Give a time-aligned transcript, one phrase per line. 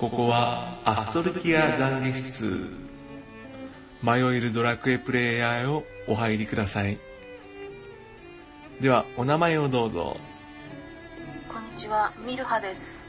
[0.00, 2.70] ここはアストルティア懺悔室。
[4.00, 6.98] 迷えるドラクエプレイヤーをお入りください。
[8.80, 10.16] ではお名前をどうぞ。
[11.48, 13.08] こんにちは、ミルハです。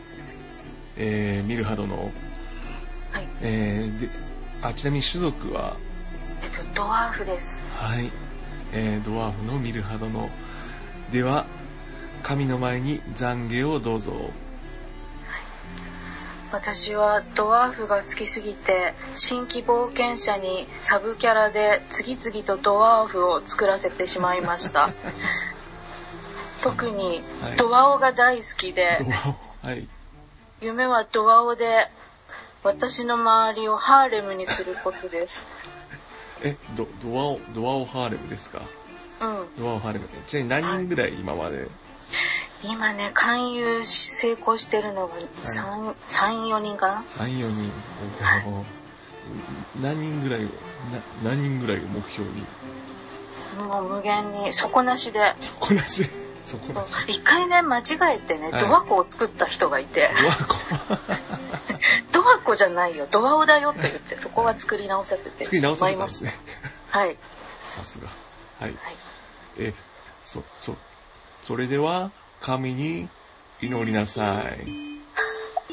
[0.98, 2.12] えー、ミルハドの、
[3.12, 3.28] はい。
[3.44, 4.10] えー、で
[4.64, 5.78] あちなみに種族は？
[6.42, 7.62] えっと、ドワーフです。
[7.78, 8.10] はい、
[8.74, 10.32] えー、ドワーフのミルハドの
[11.12, 11.46] では
[12.24, 14.32] 神の前に懺悔をどうぞ
[16.52, 24.90] 私はドワーフが好きすぎて、新規冒険者にサブキャラで次々とドワーフを作らせてしまいました。
[26.64, 28.98] 特にはいドワオが大好きで。
[29.62, 29.88] はい。
[30.62, 31.88] 夢はドワオで
[32.64, 35.48] 私の周りをハーレムにすることです。
[36.42, 38.62] えドドワオドワオハーレムですか？
[39.22, 39.48] うん。
[39.60, 40.08] ドワオハーレム。
[40.28, 41.68] ちなみに何人ぐらい今まで？
[42.64, 47.72] 今ね、勧誘し成功してるのが3、3、4人かな？34人。
[48.48, 48.66] おー
[49.82, 50.48] 何人ぐらい
[51.24, 52.44] 何人ぐらいを目標に？
[53.68, 55.36] もう無限に底なしで。
[55.40, 56.10] そこなし？
[56.44, 56.94] そこなし。
[57.08, 57.84] 一回ね間違
[58.16, 58.62] えてね、はい。
[58.62, 60.10] ドワコを作った人がいて。
[60.22, 60.56] ドワコ？
[62.12, 63.08] ドワコじゃないよ。
[63.10, 66.38] ドワオだよって言ってそこは作り直させて作り直されたんまですね。
[66.90, 67.16] はい。
[67.78, 68.08] さすが。
[68.60, 68.76] はい。
[68.76, 68.96] はい。
[69.60, 69.74] え
[70.24, 70.76] そそ
[71.46, 72.12] それでは
[72.42, 73.10] 神に
[73.62, 74.80] 祈りなさい。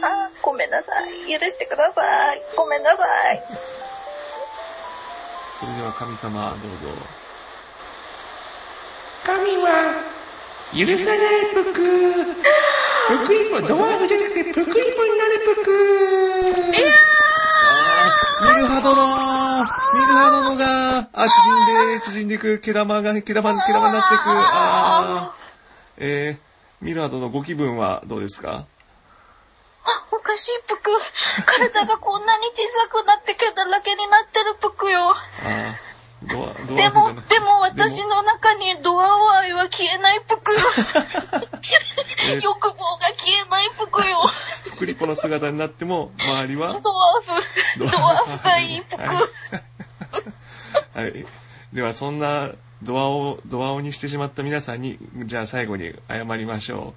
[0.03, 1.11] あーごめんなさい。
[1.39, 2.41] 許してください。
[2.56, 3.42] ごめんなさい。
[5.61, 6.67] それでは神様どうぞ。
[9.25, 9.94] 神は
[10.72, 15.70] 許さないぷくぷくりぽドワーフじゃなくてぷくりぽになるぷく
[18.42, 19.03] ミルハドの
[19.94, 21.31] ミルハドのが、あ、縮
[21.64, 24.20] んで、縮んでいく、毛玉が、毛玉、毛玉になっていく。
[24.27, 25.47] あー。
[25.98, 26.45] えー、
[26.80, 28.66] ミルハドのご気分はどうですか？
[29.88, 30.91] あおかしいぷく。
[31.46, 35.10] 体がこんなに小さくなって毛だらけになってるぷくよ。
[35.10, 40.56] あードア、ドでアフじゃなもでも私の中にドワオ愛は消えないぷく
[42.31, 42.78] え欲望が
[43.19, 44.19] 消えないぷくよ。
[44.64, 47.81] プクリポの姿になっても、周りは、ドワーフ。
[47.81, 49.03] ドワーフがいいぷく。
[49.03, 49.28] は
[51.03, 51.04] い。
[51.04, 51.26] はい。
[51.75, 52.50] では、そんな、
[52.86, 56.94] ドアを、ドアをにしてしまった皆さんに、じゃあ最後に謝りましょ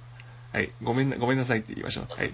[0.52, 0.56] う。
[0.56, 0.72] はい。
[0.82, 2.06] ごめんな、ごめんなさいって言いましょう。
[2.08, 2.32] はい。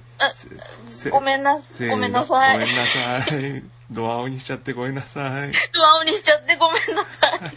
[1.11, 1.59] ごめんな
[1.91, 3.63] ごめんなさいごめんなさい。
[3.91, 5.53] ドアをにしちゃってごめんなさい。
[5.73, 7.57] ドワオにしちゃってごめんなさい。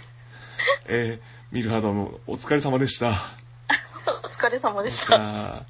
[0.87, 3.33] えー、ミルハドもお疲れ様でした。
[4.23, 5.65] お疲れ様でしじた。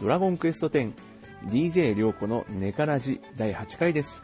[0.00, 0.70] ドラゴンクエスト
[1.46, 4.22] DJ りょうこのネカラジ第8回です。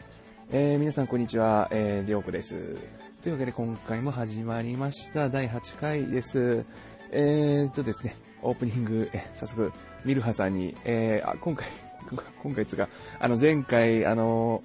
[0.51, 2.77] えー、皆さんこんにちは、えー、りょうこです。
[3.23, 6.65] というわけで今回も始まりました第8回です。
[7.11, 9.71] えーとですね、オープニング、え早速、
[10.03, 11.65] ミルハさんに、えー、あ、今回、
[12.43, 12.89] 今回ですが、
[13.19, 14.61] あの前回、あの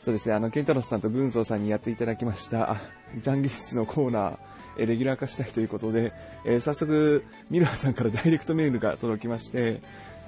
[0.00, 2.76] そうですね、あの、ケンタロスさんと軍曹さんにやっていただきました、あ
[3.16, 4.38] 懺悔室のコーナー、
[4.78, 6.12] えレギュラー化したいということで、
[6.44, 9.80] えー早速、ミルハさんからダイレクトメールが届きまして、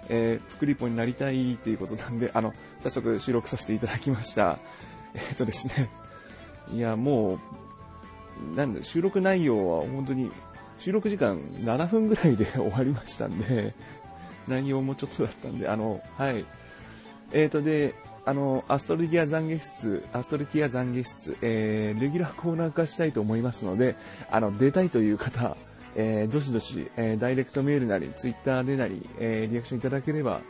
[0.09, 2.53] えー、プクリポになりたいということなんで、あの、
[2.83, 4.59] 早速収録させていただきました。
[5.15, 5.88] えっ、とですね、
[6.72, 7.38] いや、も
[8.53, 10.31] う、なんだ、収録内容は本当に、
[10.78, 13.75] 収録時間7分ぐらいで 終わりましたんで、
[14.49, 16.44] 内容もちょっとだったんで、あの、はい。
[17.33, 17.94] えーと、で、
[18.25, 23.97] あの、アストルティア懺悔室、アストルティア懺悔室、えー、レギュラーコーナー化したいと思いますので、
[24.31, 25.56] あの、出たいという方、
[25.97, 30.41] えー、どしどし、えー、ダイレクトメールなり、ツイッターでなり、えー、リアクションいただければ、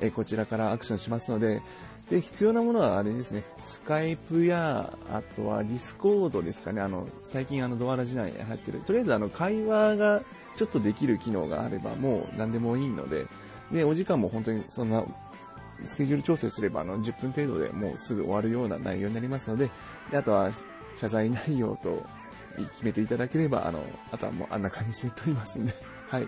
[0.00, 1.62] えーこちらからアクションしますので、
[2.10, 10.22] で、必要なものはあれですね、スカイプや、あとはディスコードですかね、あの、最近あの、ドアラジナに入ってる、とりあえずあの、会話が
[10.56, 13.26] ちょっとできる機能があれば、もう何でもいいので、
[13.70, 15.04] で、お時間も本当にそんな、
[15.84, 19.70] スケジュール調整すれば、あの、10分程度でもうすぐ終わるような内容になりますので、
[20.10, 20.50] であとは、
[20.96, 22.04] 謝罪内容と
[22.56, 25.74] 決めていただければ、あの、あとはもうあんな感じでやっておりますんで、
[26.08, 26.26] はい。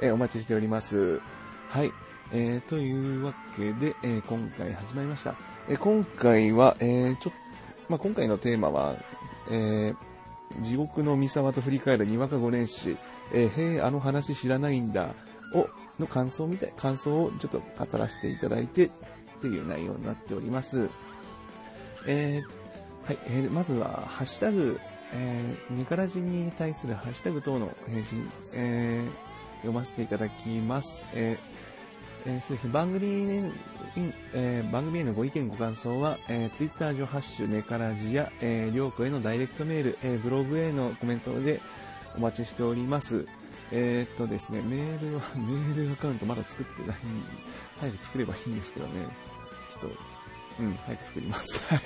[0.00, 1.20] えーお待ちしております。
[1.68, 1.92] はい。
[2.32, 5.34] えーというわけで、えー今回始まりました。
[5.68, 7.32] えー今回は、えーちょっ
[7.88, 8.94] まあ、今回のテーマは、
[9.50, 9.96] えー
[10.60, 12.96] 地獄の三沢と振り返るにわか五年史、
[13.32, 15.14] えーへえ、あの話知らないんだ、
[15.54, 18.90] を、の感想みたい、感想をちょっと語らせていただいて、っ
[19.40, 20.88] ていう内容になっております。
[22.06, 22.62] えー
[23.06, 24.78] はい、えーまずは、ハッシュタグ、
[25.12, 29.32] えー、ニカラジに対するハッシュタグ等の返信、えー
[29.62, 31.06] 読ませていただきます。
[31.14, 31.72] えー
[32.24, 33.52] えーそうですね、番組に、
[34.34, 41.60] えー番組へのご意見ご感想は、えー、ツイッター上ハッシュネカラジや、えー、りょうこへのダイレクトメール、えーブログへのコメントで、
[42.16, 43.26] お待ちしております。
[43.70, 47.00] えー、っとですね、メールは、 メールアカウントまだ作ってないん
[47.80, 48.92] 早く作ればいいんですけどね。
[49.80, 49.96] ちょっと、
[50.60, 51.62] うん、早く作ります。
[51.68, 51.80] はい。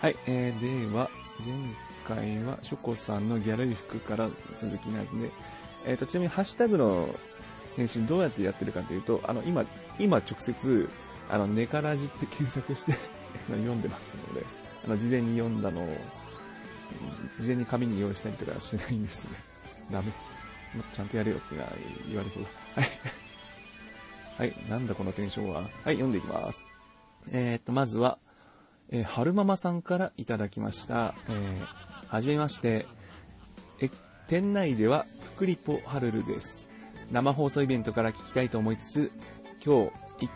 [0.00, 1.10] はい、えー、では、
[1.44, 1.54] 前
[2.14, 5.30] 回は、ショコさんのギャル衣服から続きなんで、
[5.86, 7.08] えー、と、ちなみにハッシュタグの
[7.76, 9.64] 返信どうやってやってるかというと、あの、今、
[9.98, 10.88] 今直接、
[11.30, 12.92] あの、ネカラジって検索して
[13.48, 14.44] 読んでますので、
[14.84, 15.96] あの、事前に読んだのを、
[17.38, 19.30] 事前に紙に用意したりとかはしないんですね。
[19.90, 20.12] ダメ。
[20.92, 21.56] ちゃんとやれよって
[22.08, 22.48] 言われそうだ。
[22.82, 22.90] はい。
[24.38, 25.62] はい、なんだこのテンションは。
[25.62, 26.62] はい、読んでいきます。
[27.30, 28.18] えー、っと、まずは、
[28.90, 31.14] えー、春ママさんからいただきました。
[31.28, 31.79] えー、
[32.10, 32.86] はじめまして。
[33.80, 33.88] え、
[34.26, 36.68] 店内では、プクリポハルルです。
[37.12, 39.12] 生放送イベントから聞きたいと思いつつ、
[39.64, 39.84] 今
[40.18, 40.30] 日、一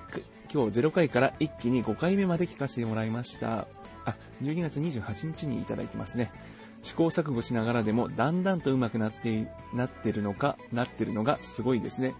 [0.53, 3.67] 今日0回から一気に5回目まで聞かせてもらいました。
[4.05, 6.31] あ、12月28日にいただいてますね。
[6.85, 12.15] 試行錯誤しながらでも、だんだんと上手くなって、なってるのか、なってるのがすごいですね。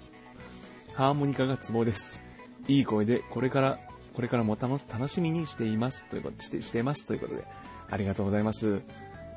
[0.95, 2.21] ハーモニカがツボです。
[2.67, 3.79] いい声で、これから、
[4.15, 6.07] これからも楽し楽しみにしています。
[6.07, 7.07] ということして、してます。
[7.07, 7.45] ということで、
[7.89, 8.83] ありがとうございます。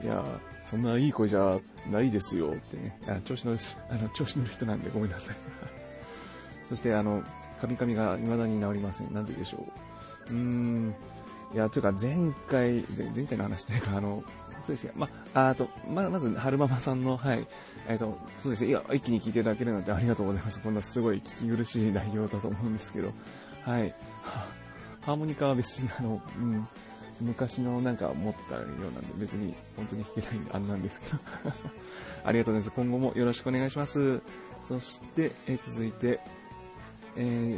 [0.04, 0.24] いや
[0.64, 1.60] そんないい声じゃ
[1.90, 3.60] ないですよってね、あ調子乗る、
[3.90, 5.36] あの、調子乗る人なんでごめんなさい。
[6.68, 7.24] そして、あの、
[7.62, 9.14] カミカミが未だに治りません。
[9.14, 9.66] なんででしょ
[10.30, 10.34] う。
[10.34, 10.94] うーん、
[11.54, 14.24] いや、というか前回、前前回の話というか、あの、
[14.66, 17.48] そうですね、ま、ああと、ま、まず、春ママさんの、はい、
[17.88, 20.60] えっ、と、そうですね、いや、一気に聞いていただけるなんてありがとうございます。
[20.60, 23.14] こんなすごい聞き苦しい内容だと思うんですけど、
[23.64, 23.94] はい。
[25.02, 26.68] ハーモニカは別に、あの、うん、
[27.22, 31.18] 昔のなんか持ったようなんで、別に本当に弾けないんで、あんなんですけど。
[32.24, 32.72] ありがとうございます。
[32.72, 34.22] 今後もよろしくお願いします。
[34.68, 36.20] そして、え続いて、
[37.16, 37.58] え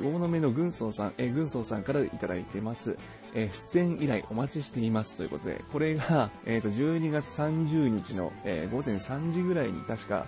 [0.00, 2.96] ー、大野目の軍曹さん、えー軍曹さんからいただいてます。
[3.34, 10.26] えー出演以来お待ちしていますということで、これが、えー、と12月30日の、えー午前3時ぐらいに確か、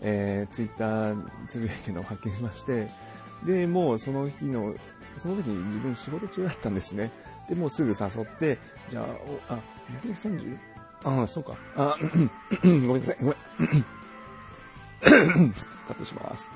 [0.00, 2.88] えー、ツイッターつぶやいてのを発見しまして、
[3.44, 4.74] で、もうその日の、
[5.16, 7.10] その時に自分仕事中だったんですね。
[7.48, 8.58] で、もうすぐ誘って、
[8.90, 9.58] じゃあ、おあ、
[10.04, 10.56] 230?
[11.04, 11.56] ああ、そうか。
[11.76, 11.96] あ、
[12.62, 13.16] ごめんなさい。
[13.20, 13.34] ごめん。
[15.88, 16.50] カットします。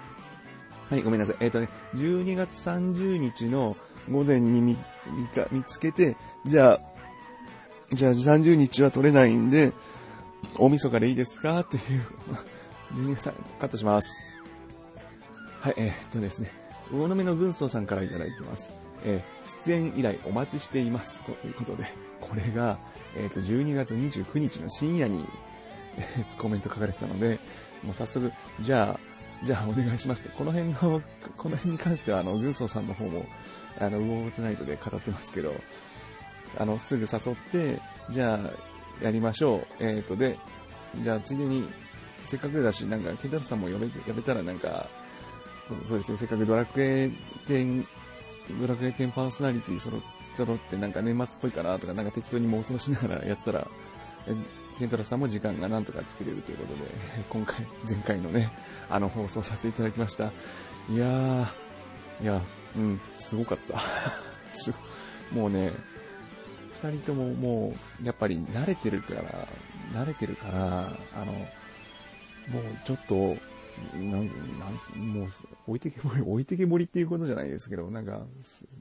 [0.91, 1.37] はい、ごめんなさい。
[1.41, 3.76] えっ、とね、12月30日の
[4.11, 4.76] 午前に見
[5.11, 6.17] 見か見つけて、
[6.47, 6.81] じゃあ、
[7.93, 9.73] じゃあ30日は取れないんで、
[10.58, 11.61] 大晦日でいいですか？
[11.61, 12.06] っていう、
[12.94, 14.14] 12月さカットします。
[15.61, 16.50] はい、えーっとですね、
[16.90, 18.70] 魚の目の軍曹さんからいただいてます。
[19.04, 21.22] えー出演以来お待ちしています。
[21.22, 21.84] ということで、
[22.20, 22.78] これが、
[23.16, 25.24] えーっと、12月29日の深夜に、
[25.96, 27.38] えーコメント書かれてたので、
[27.82, 29.00] もう早速、じゃあ、
[29.44, 30.30] じゃあお願いしますと。
[30.30, 31.02] この辺の、
[31.36, 33.26] この辺に関しては、あの、軍曹さんの方も、
[33.78, 35.54] あの、ウォートナイトで語ってますけど、
[36.58, 37.80] あの、すぐ誘って、
[38.10, 39.66] じゃあ、やりましょう。
[39.78, 40.38] えっ、と、で、
[40.96, 41.68] じゃあ、ついでに、
[42.24, 44.88] せっかくだし、なんか、ケンタロさんも呼べ、呼べたらなんか、
[45.68, 47.10] そうですね、せっかくドラクエ
[47.46, 47.84] 10、
[48.60, 50.00] ドラクエ10パーソナリティ揃
[50.36, 53.66] 揃って、なんか年末っぽいかなとか、なんか適当に妄想しながらやったら、
[54.78, 56.80] ケンタロウさんも時間がなんとか作れるということで、
[57.28, 58.52] 今回、前回のね、
[58.90, 60.32] あの放送させていただきました。
[60.88, 62.42] いやー、いや、
[62.76, 63.80] うん、すごかった。
[64.52, 64.72] す
[65.32, 65.72] もうね、
[66.82, 69.48] 二人とももう、やっぱり慣れてるから、
[69.94, 71.48] 慣れてるから、あの、もう
[72.84, 73.36] ちょっと、
[73.94, 75.28] なん、なん、もう、
[75.66, 78.20] 置いてけぼり、置いてけぼりっていうことじゃないですけど、なんか、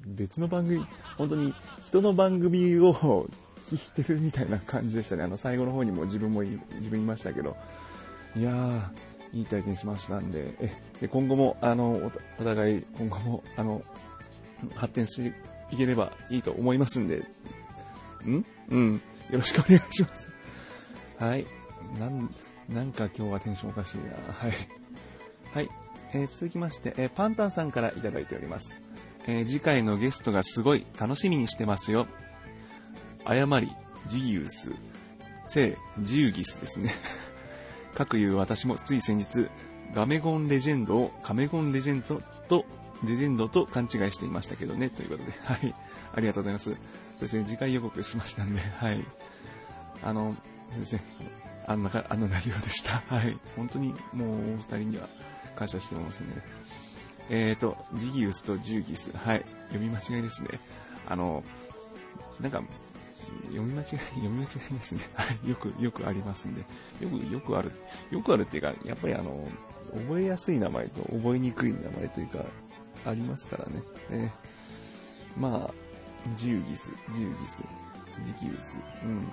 [0.05, 0.85] 別の番組、
[1.17, 1.53] 本当に
[1.85, 2.93] 人の番組を
[3.59, 5.23] 聞いてるみたいな感じでしたね。
[5.23, 7.57] あの、最後の方にも自分も、自分いましたけど、
[8.35, 13.81] いやー、いい体験しましたんで、え、で今後も、あの、おお互い、今後も、あの、
[14.75, 15.33] 発展して
[15.71, 17.23] いければいいと思いますんで、
[18.25, 18.45] ん？
[18.69, 18.93] うん。
[18.93, 18.99] よ
[19.39, 20.31] ろしくお願いします。
[21.17, 21.45] はい。
[21.99, 22.29] なん、
[22.69, 24.03] なんか今日はテンションおかしいな。
[24.33, 24.53] はい。
[25.55, 25.69] はい。
[26.13, 28.81] えー続きまして、えーパンタンさんからいいております。
[29.25, 32.07] えー次回のゲストがすごい楽しみにしてますよ。
[33.23, 33.71] 誤り、
[34.07, 34.71] ジギウス、
[35.45, 36.93] 聖、ジウギスですね。
[37.93, 39.47] かくいう私もつい先日、
[39.93, 42.19] ガメゴンレジェンドをカメゴンレジェンド
[42.49, 42.65] と、
[43.05, 45.73] レジェンドと勘違いしていましたけどね、ということで、 はい。
[46.15, 46.65] ありがとうございます。
[46.65, 46.75] そう
[47.21, 49.05] ですね、次回予告しましたんで、はい。
[50.03, 50.35] あの、
[50.71, 51.01] そうですね、
[51.65, 53.01] あんな、あんな内容でした。
[53.07, 53.39] はい。
[53.55, 55.07] 本当にもうお二人には
[55.55, 56.27] 感謝してますね。
[57.29, 59.11] えっーと、ジギウスとジューギス。
[59.17, 59.45] はい。
[59.69, 60.49] 読み間違いですね。
[61.07, 61.43] あの、
[62.39, 62.61] なんか、
[63.47, 65.01] 読み間違い、 読み間違いですね。
[65.15, 65.49] はい。
[65.49, 66.61] よく、よくありますんで。
[67.01, 67.71] よく、よくある。
[68.11, 69.47] よくあるっていうか、やっぱりあの、
[70.07, 72.45] 覚えやすい名前と覚えにくい名前というか、
[73.05, 73.81] ありますからね。
[74.11, 74.55] えー
[75.39, 75.73] まあ、
[76.37, 77.61] ジューギス、ジューギス、
[78.23, 78.77] ジギウス。
[79.03, 79.27] うん。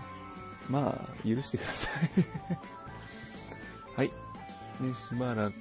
[0.68, 2.10] まあ、許してください。
[3.96, 4.08] はい。
[4.08, 4.14] で、
[4.94, 5.54] しばらく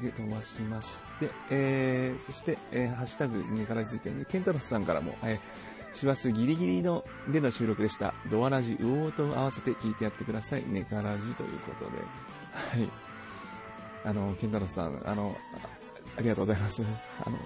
[0.00, 5.38] で飛ばしまして、えー、そして、えー、ハッシュタグにからついてるね、ケンタロスさんからも、えー、
[5.96, 8.14] 師走ギリギリのでの収録でした。
[8.30, 10.64] ドアラジ、ウオーと合わせて聞いてやってください。
[10.68, 11.98] ネカラジということで。
[12.80, 12.88] はい。
[14.04, 15.36] あの、ケンタロスさん、あの、
[16.16, 16.82] ありがとうございます。
[17.24, 17.38] あの、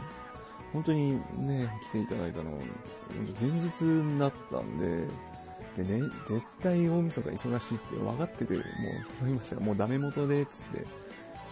[0.72, 2.58] 本当にね、来ていただいたの、
[3.40, 5.06] 前日になったんで、
[5.76, 8.64] でね、絶対大晦日忙しいって分かってて、もう
[9.24, 10.86] 誘いました、もうダメ元で、つって。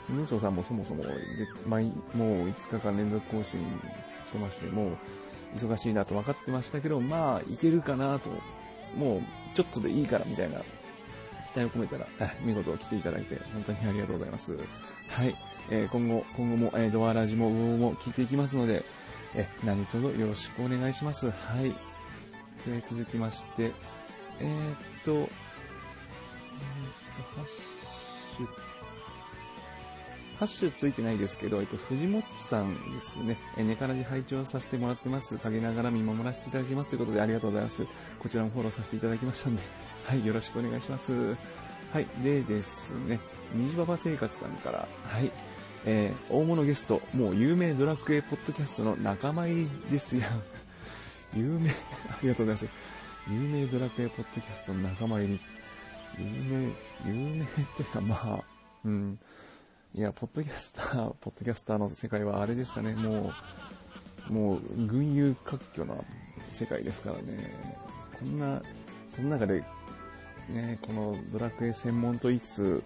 [0.08, 1.04] ムーソーさんもそもそも、
[1.66, 3.60] 毎もう5日間連続更新
[4.26, 4.96] してまして、もう
[5.56, 8.30] 忙しいなと分かってましたけど、まあ、いけるかなと、
[8.96, 9.22] もう
[9.54, 10.58] ちょっとでいいからみたいな
[11.52, 12.06] 期待を込めたら、
[12.42, 14.56] 見事来ていただいて、本当にありがとうございます。
[15.08, 15.36] はい。
[15.70, 18.84] えー今後、今後も、えードアラジもウオも聞いていきますので、
[19.34, 21.30] えー何卒よろしくお願いします。
[21.30, 21.74] はい。
[22.70, 23.72] で続きまして、
[24.40, 25.30] えーっと、えーっと、
[27.36, 27.46] ハッ
[28.36, 28.67] シュ、
[30.38, 33.37] ハッシュついてないですけど、えっと、藤もっちさんですね。
[33.57, 35.37] え、ネカラジ拝聴させてもらってます。
[35.38, 37.85] 陰ながら見守らせていただきますということでありがとうございます。
[38.21, 39.62] こちらもフォローさせていただきましたんで、
[40.07, 41.37] はい、よろしくお願いします。
[41.92, 43.18] はい、でですね、
[43.52, 45.33] 虹パパ生活さんから、はい、
[45.85, 50.42] えー、大物ゲスト、もう有名ドラクエポッドキャストの仲間入りですやん。
[51.35, 51.71] 有名、
[52.11, 52.68] ありがとうございます。
[53.28, 55.40] 有名ドラクエポッドキャストの仲間入り。
[56.16, 56.73] 有名、
[57.07, 58.45] 有名っていうか、まあ、
[58.85, 59.18] うん。
[59.95, 63.33] いや、ポッドキャスター、ポッドキャスターの世界はあれですかね、も
[64.28, 65.95] う、もう、群雄割拠な
[66.52, 67.52] 世界ですからね。
[68.18, 68.62] こんな、
[69.09, 69.64] その中で、
[70.49, 72.83] ね、このドラクエ専門と言いつつ、うん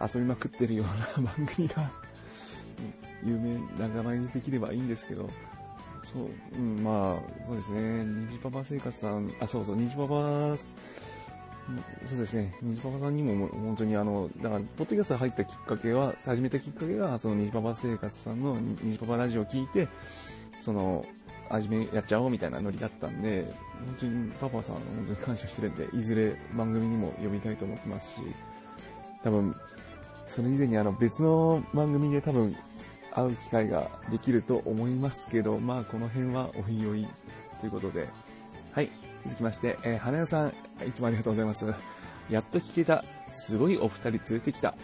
[0.00, 0.84] 遊びまくってるよ
[1.16, 1.90] うな番組が、
[3.24, 5.28] 有名仲間にできればいいんですけど、
[6.12, 10.56] そう、うん、まあ、そうですね、虹パパ生活さん、あ、そうそう、虹パパ、
[12.06, 19.88] そうですね、虹パパさんにも本当にあの、だから、ポッドキャスト入ったきっかけは、始めたきっかけが、その虹パパ生活さんの虹パパラジオを聞いて、
[20.62, 21.04] その、
[21.50, 23.44] 始め、やっちゃおうみたいなノリだったんで、
[23.86, 28.20] 本当にパパさん、本当に感謝してるんで、いずれ番組にも呼びたいと思ってますし、
[29.22, 29.54] 多分、
[30.26, 32.54] それ以前にあの別の番組で多分
[33.12, 37.06] 会う機会ができると思いますけど、まあこの辺はおいおい
[37.60, 38.08] ということで、
[38.72, 38.90] はい、
[39.24, 40.52] 続きまして、えー花屋さん、
[40.86, 41.66] いつもありがとうございます。
[42.30, 44.74] やっと聞けた、すごいお二人連れてきた。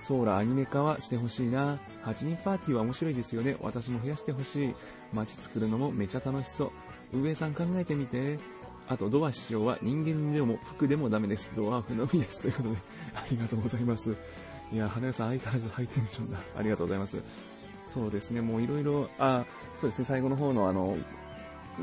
[0.00, 1.78] ソーラーアニメ化はしてほしいな。
[2.04, 3.56] 8人パーティーは面白いですよね。
[3.60, 4.74] 私も増やしてほしい。
[5.12, 6.72] 街作るのもめちゃ楽しそ
[7.12, 7.20] う。
[7.20, 8.38] 上さん考えてみて。
[8.88, 11.52] あと、ドア師匠は人間でも服でもダメです。
[11.54, 12.40] ドワーフのみです。
[12.40, 12.76] ということで、
[13.14, 14.16] ありがとうございます。
[14.72, 16.38] いや、花屋さん相変わらずハイテンションだ。
[16.56, 17.18] ありがとうございます。
[17.90, 19.44] そうですね、もういろいろ、あ、
[19.78, 20.96] そうですね、最後の方のあの、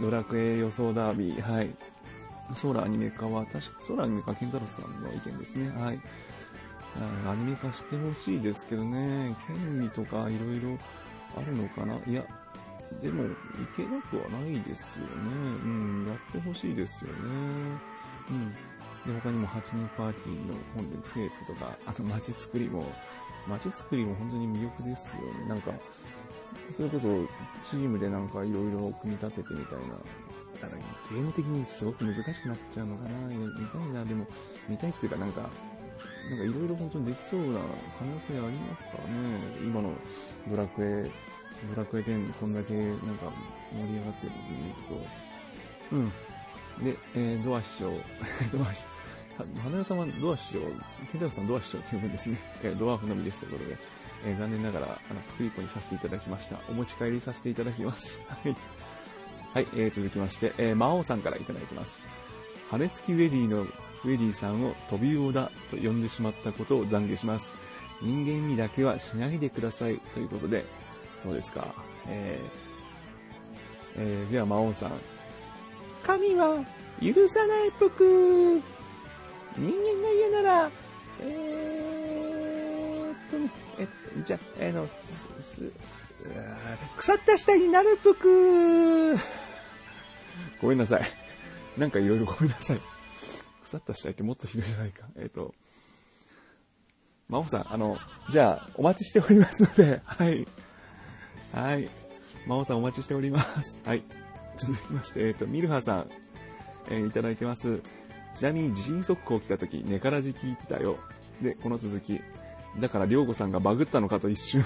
[0.02, 1.70] ドラクエ予想ダービー、はい。
[2.54, 5.70] ソーラーアニメ化は、確か、ソーラーアニメ化はケンタロスさんの意見ですね。
[5.70, 6.00] はい。
[7.28, 10.78] アニメ化してほしいですけどね、権利とかいろいろ
[11.36, 12.24] あるのかないや、
[13.02, 13.28] でも、い
[13.75, 15.12] けなくはないですよね。
[15.64, 17.16] うん、やってほしいですよね。
[18.30, 18.52] うん。
[18.52, 22.86] で、他にも8人パーティーのコンテンツケープとか、あと街作りも、
[23.48, 25.50] 街作りも本当に魅力ですよね。
[25.50, 25.72] なんか、
[26.75, 27.08] それこそ、
[27.70, 33.28] チームでなんかいろいろ組み立ててみたいな、なんかゲーム的にすごく難しくなっちゃうのかな。
[33.28, 33.36] 見
[33.68, 34.26] たいな、でも、
[34.68, 35.50] 見たいっていうかなんか、
[36.30, 37.60] なんかいろいろ本当にできそうな
[38.00, 39.40] 可能性ありますからね。
[39.62, 39.92] 今の
[40.50, 41.12] ドラクエ、
[41.76, 43.32] ドラクエ10こんだけなんか
[43.72, 45.96] 盛り上がってるの見ると。
[45.96, 46.12] うん。
[46.84, 47.92] で、えー、ドア師匠、
[48.52, 48.82] ドア師、
[49.38, 50.60] さ花屋さんはドア師匠、
[51.12, 52.38] ケンタさんドア師匠って呼ぶんですね。
[52.64, 53.78] えードワーフのみですということで、
[54.26, 56.60] えー残念ながら、あの、プクリポにさせていただきました。
[56.70, 58.22] お持ち帰りさせていただきます。
[58.28, 58.56] はい。
[59.56, 61.98] はい、えー続きまして、えー魔王さんからいただいてます。
[62.70, 67.56] 羽根付きウェディのウェディさんを飛び魚だと呼んでしまったことを懺悔します。
[68.02, 70.66] 人間にだけはしないでくださいということで、
[71.16, 71.74] そうですか。
[72.10, 74.92] えーえーでは魔王さん。
[76.04, 76.62] 神は
[77.02, 78.62] 許さないぷく
[79.56, 80.70] 人間が言うなら、
[81.22, 84.90] えーっとね、えっとじゃ、あの、
[85.42, 85.72] す、す
[86.98, 89.16] 腐った死体になるぷく
[90.62, 91.01] ごめんなさい。
[91.77, 92.82] なんかいろいろごめんなさい。
[93.63, 95.06] 腐った死体ってもっとひどいじゃないか。
[95.18, 95.54] えっ、と、
[97.27, 97.98] 魔王さん、あの、
[98.32, 100.48] じゃあ、お待ちしておりますので、はい。
[101.54, 101.89] はい。
[102.46, 103.82] 魔王さんお待ちしております。
[103.84, 104.04] はい。
[104.58, 106.10] 続きまして、えっ、と、ミルハさん、
[106.88, 107.82] えーいただいてます。
[108.36, 111.00] ちなみに地震速報来た時、寝からじ聞いてたよ。
[111.42, 112.22] で、この続き。
[112.80, 114.63] だから、りょうごさんがバグったのかと一瞬。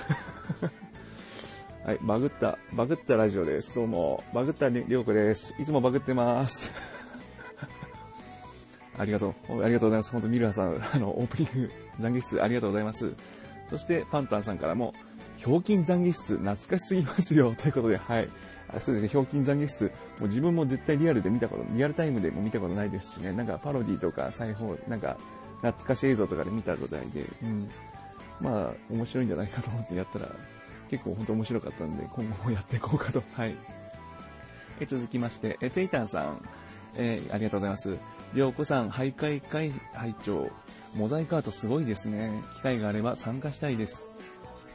[1.84, 3.74] はい、バグった、バグったラジオです。
[3.74, 5.56] どうも、バグったりょうこです。
[5.58, 6.72] いつもバグってます。
[9.00, 9.64] ありがとう。
[9.64, 10.12] ありがとうございます。
[10.12, 11.72] 本当ミルハさん、あの、オープニング、
[12.02, 13.14] 懺悔室ありがとうございます。
[13.70, 14.94] そして、パンタンさんからも、
[15.38, 17.56] ひょうきん懺悔室、懐かしすぎますよ。
[17.56, 18.30] ということで、はい。
[18.68, 25.18] あそうですね、ひょうきん懺悔室、もう自分も絶対リアルで見たこと、リアルタイムでも見たことないですしね、なんかパロディとか裁縫、なんか
[25.62, 27.70] 懐かしい映像とかで見たことないで、うん。
[28.42, 30.28] まあ、面白いんじゃないかと思ってやったら、
[30.90, 33.22] 結構本当面白かったんで、今後もやっていこうかと。
[33.34, 33.56] はい。
[34.80, 36.42] え続きまして、えテイタンさん、
[36.96, 37.98] えーありがとうございます。
[38.34, 40.50] りょうこさん、徘徊会拝聴
[40.96, 42.32] モザイクアートすごいですね。
[42.56, 44.08] 機会があれば参加したいです。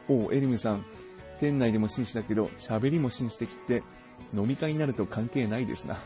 [0.09, 0.85] おう、エリムさん、
[1.41, 3.83] 店内でも紳士だけど、喋りも紳士的って、
[4.35, 5.99] 飲み会になると関係ないですな。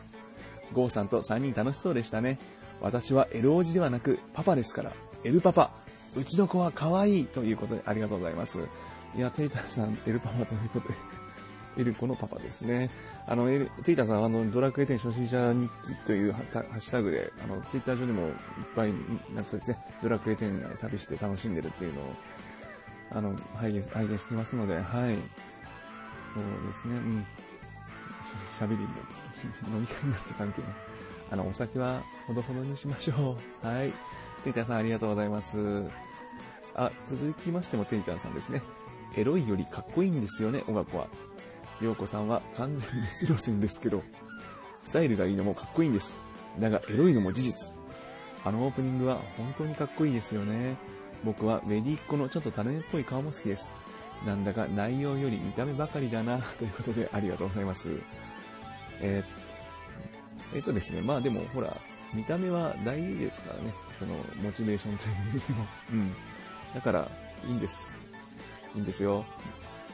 [0.73, 2.39] ゴーさんと3人楽しそうでしたね。
[2.81, 4.93] 私は L 王子ではなく、パパですから。
[5.25, 5.71] L パパ。
[6.17, 8.59] うちの子は可愛いということでありがとうございます。
[9.17, 10.95] いや、テイタさん、L パパということで。
[11.79, 12.91] エルコのパパですね。
[13.27, 18.33] あの、エルテイタさん、あの、ドラクエ10初心者日記というハハッシュタグで、あの、ツイッター上でもいっ
[18.75, 18.93] ぱい、
[19.33, 22.15] なんかそうですね、ドラクエ10旅して楽しんでるっていうのを、
[23.13, 24.83] あの、拝見、拝見してますので、はい。
[26.35, 27.27] そうですね、うん。
[28.59, 28.89] し喋りも、
[29.35, 30.71] し飲み会になると関係ない。
[31.31, 33.67] あの、お酒はほどほどにしましょう。
[33.67, 33.93] はい。
[34.43, 35.59] テイタさんありがとうございます。
[36.75, 38.63] あ、続きましてもテイタさんですね。
[39.19, 41.09] エロいよりかっこいいんですよね、音楽は。
[41.81, 44.03] りょうこさんは完全に別路線ですけど、
[44.85, 46.17] スタイルがいいのもかっこいいんです。
[46.59, 47.75] だが、エロいのも事実。
[48.45, 50.77] あのオープニングは本当にかっこいいですよね。
[51.25, 53.75] 僕はウェディっ子のちょっとタレっぽい顔も好きです。
[54.25, 57.89] なんだか内容より見た目ばかりだな、ということでありがとうございます。
[59.01, 59.49] えー
[60.55, 61.77] えっとですね、まあでもほら、
[62.15, 63.75] 見た目は大事ですからね。
[63.99, 65.67] その、モチベーションという意味でも。
[65.93, 66.15] うん。
[66.75, 67.11] だから、
[67.47, 67.95] いいんです。
[68.75, 69.25] いいんですよ。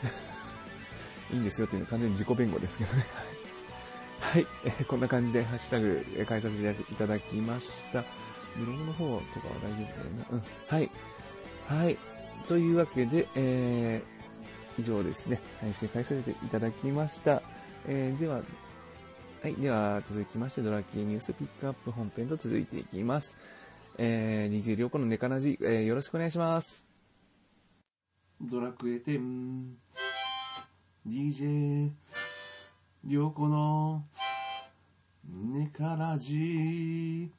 [1.32, 3.06] いいんですよっていうのは完全に自己弁護ですけどね。
[4.20, 4.46] はい。
[4.64, 8.04] えーこんな感じでハッシュタグ、えー変えさせていただきました。
[8.56, 9.86] ブログの方とかは大丈夫だよ
[10.20, 10.26] な。
[10.30, 10.42] うん。
[10.68, 10.90] はい。
[11.68, 11.98] はい。
[12.46, 15.40] というわけで、えー、以上ですね。
[15.60, 17.42] 配信返させていただきました。
[17.86, 18.42] えーでは、
[19.42, 19.54] はい。
[19.54, 23.36] では、続きまして、ドラッキーニュースピックアップ本編と続いていきます。
[23.98, 26.93] えー、20両子のネカラジ、えーよろしくお願いします。
[28.40, 29.64] ドラクエ10
[31.06, 31.90] DJ
[33.06, 34.04] 良子の
[35.26, 37.30] ネカラジ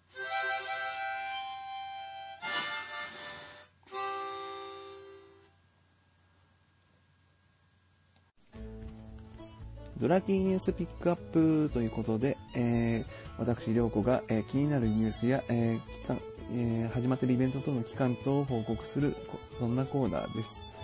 [9.97, 13.05] ドラキーニュースピックアップということで、えー、
[13.37, 16.19] 私、良子が、えー気になるニュースや、えー
[16.51, 19.15] えー始まっているイベント等の期間等を報告する、
[19.57, 20.74] そんなコーナーです。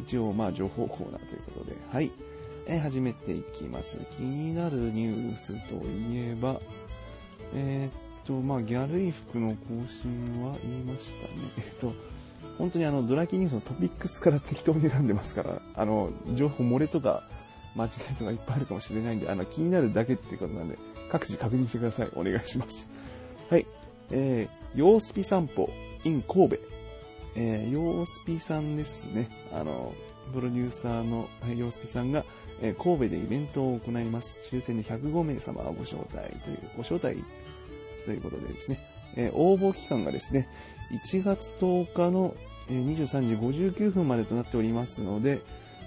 [0.00, 2.10] 一応、まあ、情報コーナーということで、はい。
[2.66, 3.98] え始めていきます。
[4.16, 6.60] 気になるニュースといえば、
[7.54, 11.50] えーっと、まあ、ギャル衣服の更新は言いましたね。
[11.58, 11.92] えっと、
[12.58, 17.28] 本当にあの、ドラキニュースのトピックスから適当に選んでますから、あの、情報漏れとか、
[17.76, 20.78] 間違いとかいっぱいあるかもしれないんで、あの、気になるだけっていうことなんで、
[21.10, 22.10] 各自確認してください。
[22.14, 22.88] お願いします。
[23.50, 23.66] はい。
[24.10, 25.70] えー、ヨースピ散歩
[26.04, 26.73] in 神戸。
[27.36, 29.28] えー、ヨースピさんですね。
[29.52, 29.92] あの、
[30.32, 32.24] プロデューサーのヨースピさんが、
[32.60, 34.38] えー神戸でイベントを行います。
[34.50, 37.22] 抽選で105名様をご招待という、ご招待
[38.04, 38.80] ということでですね、
[39.16, 40.48] えー応募期間がですね、
[41.04, 42.34] 1月10日の
[42.68, 45.40] え23時59分までとなっておりますので、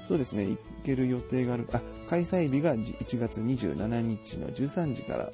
[0.08, 5.32] そうですね、行ける予定がある、あ、開催日が1月27日の13時から、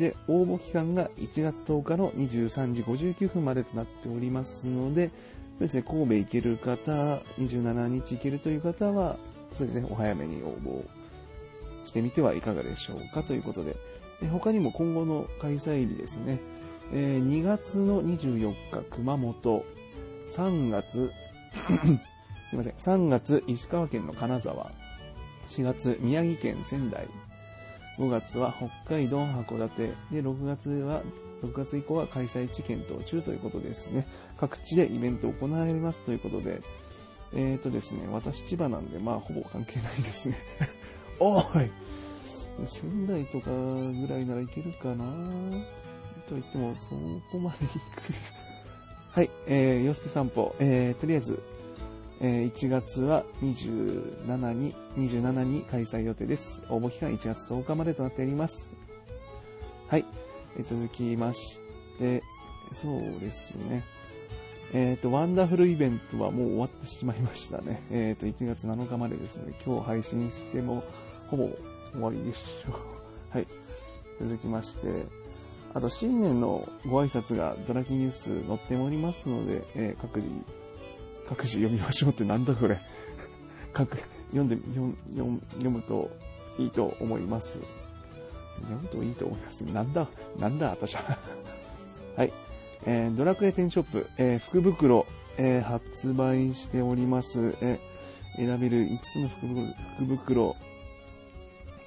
[0.00, 5.12] で、応募期間が1月10日の23時59分までとなっておりますので、そ
[5.58, 6.92] うですね、神戸行ける方、
[7.38, 9.18] 27日行けるという方は、
[9.52, 10.82] そうですね、お早めに応募
[11.84, 13.76] してみてはいかがでしょうかということで、
[14.22, 16.40] で他にも今後の開催日ですね、
[16.94, 18.56] えー2月の24日、
[18.90, 19.64] 熊本、
[20.34, 21.10] 3月、
[22.48, 24.72] すいません、3月、石川県の金沢、
[25.48, 27.06] 4月、宮城県仙台、
[28.00, 31.02] 5月は北海道函館、で、6月は、
[31.42, 34.06] 6月以降は開催地検討中ということですね。
[34.38, 36.62] 各地でイベント行われますということで、
[37.34, 40.36] えーとですね、私千葉なんで、まあ、ほぼ関係ないですね。
[41.20, 41.70] おーい
[42.64, 45.04] 仙台とかぐらいならいけるかな
[46.26, 46.90] と言っても、そ
[47.30, 47.78] こまで行く。
[49.10, 51.42] はい、えー、よすぴ散歩、えー、とりあえず、
[52.22, 56.62] えー1月は27に、27に開催予定です。
[56.68, 58.72] 応募期間1月10日までとなっております。
[59.88, 60.04] はい、
[60.58, 61.60] えー続きまし
[61.98, 62.22] て、
[62.72, 63.84] そうですね。
[64.74, 67.82] えっ、と、ワンダフルイベントはもう終わってしまいましたね。
[67.90, 69.54] えっ、と、1月7日までですね。
[69.64, 70.84] 今日配信しても、
[71.28, 71.48] ほぼ
[71.92, 72.74] 終わりでしょう。
[73.36, 73.46] はい。
[74.20, 75.06] 続きまして、
[75.72, 80.28] あと、新年のご挨拶がドラキニュース載っておりますので、えー各自、
[81.30, 82.80] 各自読みましょうってなんだこれ。
[83.72, 83.96] 各、
[84.30, 86.10] 読んで、読読読むと
[86.58, 87.60] いいと思います。
[88.62, 89.60] 読むといいと思います。
[89.62, 91.18] なんだ、なんだ、私は。
[92.16, 92.32] はい。
[92.84, 95.06] えードラクエ10ショップ、えー福袋、
[95.38, 97.54] えー発売しております。
[97.60, 97.90] えー
[98.36, 100.56] 選べる5つの福袋、福袋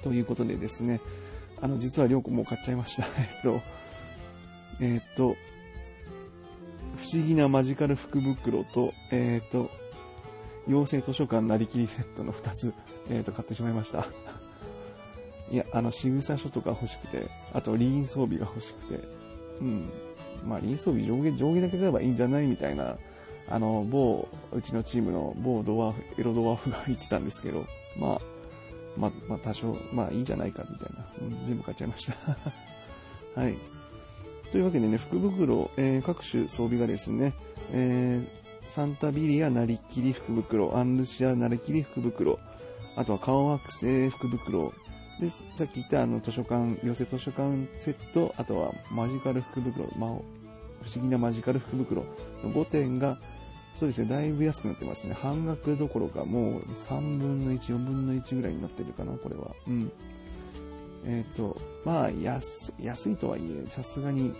[0.02, 1.00] ということでですね、
[1.60, 3.04] あの、実はりょうこもう買っちゃいました。
[3.18, 3.60] えっと、
[4.80, 5.36] えっと、
[7.04, 9.70] 不思議なマジカル福袋と、えっと、
[10.66, 12.72] 妖精図書館なりきりセットの2つ、
[13.10, 14.06] えっと、買ってしまいました。
[15.50, 19.06] いや、あの、仕草書とか欲しくて、あと、リーン装備が欲しくて、
[19.60, 19.90] うん。
[20.42, 22.96] まあ、リーン装備上下、上下だけ買えばいいんじゃないみたいな、
[23.50, 27.66] あの、某、うちのチームの某ドワーフ、エロドワーフが言ってたんですけど、
[27.98, 28.20] まあ、
[28.96, 31.06] まあ、まあ、多少、まあ、いいんじゃないか、みたいな。
[31.20, 32.14] うん、全部買っちゃいました。
[33.38, 33.73] はい。
[34.54, 37.34] というわけでね、福袋、えー各種装備がですね、
[37.72, 42.38] えーサンタビリアなりきり福袋、アンルシアなりきり福袋、
[42.94, 44.72] あとは顔惑星福袋、
[45.20, 52.04] で、さっき言ったあの図書館、寄せ図書館セット、あとはマジカル福袋、まあ、不思議なマジカル福袋
[52.44, 53.18] の5点が、
[53.74, 55.14] そうですね、だいぶ安くなってますね。
[55.14, 59.50] 半額どころか、もう3分の1、4分の1ぐらいになってるかな、これは。
[59.66, 59.90] うん。
[61.06, 64.34] えっ、と、まあ、安、安いとはいえ、さすがに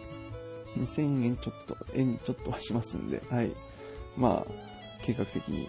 [0.79, 3.53] 2000円ちょっと、円ちょっとはしますんで、はい。
[4.16, 4.53] まあ、
[5.03, 5.68] 計画的に。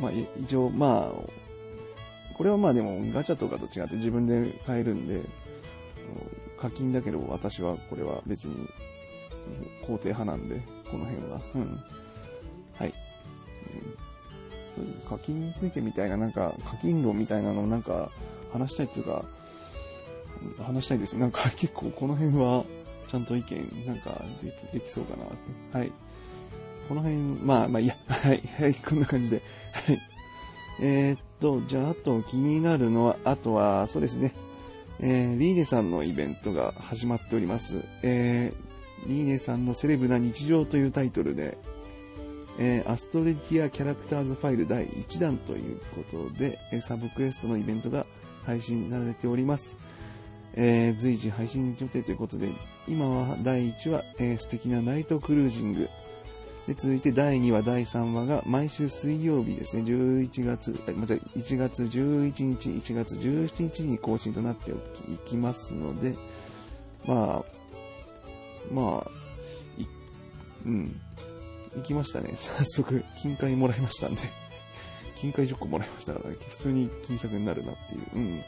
[0.00, 5.22] まあ、い一応、まあ、これはまあでもガチャとかと違って自分で買えるんで、
[6.56, 8.54] 課金だけど私はこれは別に
[9.84, 11.40] 肯定派なんで、この辺は。
[11.56, 11.80] うん。
[12.74, 12.94] はい。
[15.08, 18.10] 課金についてみたいな、なんか課金論みたいなのをなんか
[18.52, 19.24] 話したいっていうか、
[20.58, 21.16] 話したいです。
[21.16, 22.64] なんか 結構この辺は
[23.08, 25.26] ちゃんと意見なんかできできそうかなっ
[25.72, 25.78] て。
[25.78, 25.92] はい。
[26.88, 27.96] この辺、まあまあいいや。
[28.08, 28.42] はい。
[28.58, 28.74] はい。
[28.74, 29.42] こんな感じで。
[29.72, 29.98] はい。
[30.80, 34.32] えーっと、じゃあ、あと気になるのは、あとは、そうですね。
[35.00, 37.82] えー、リーネさんのイベントが始まっております。
[38.02, 41.58] えー、リーネさんのセレブな日常というタイトルで、
[42.58, 48.06] えーアストレティアキャラクターズファイル第1弾ということで、えサブクエストのイベントが
[48.44, 49.76] 配信されております。
[50.54, 52.48] えー随時配信予定ということで、
[52.86, 55.88] 今は第1話、えー素敵なナイトクルージング。
[56.66, 66.14] で、続いて第2話、第3話が毎週水曜日ですね、11月、あまた1月11日、1月17日に更新となっておきいきますので、
[67.06, 67.58] まあ、
[68.70, 69.10] まあ、
[69.80, 69.86] い、
[70.66, 71.00] うん、
[71.76, 72.34] 行きましたね。
[72.36, 74.20] 早速、金塊もらいましたんで。
[75.16, 78.02] 金塊10個もらいましたから、普通に金策になるなっていう。
[78.14, 78.42] うん。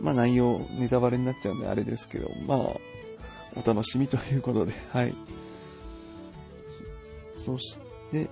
[0.00, 2.58] まあ内容、ネタバレになっちゃうんであれですけど、まあ、
[3.56, 5.14] お楽しみということで、 はい。
[7.36, 7.76] そし
[8.10, 8.28] て、